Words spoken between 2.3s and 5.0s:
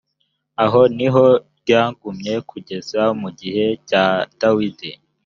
kugeza mu gihe cya dawidi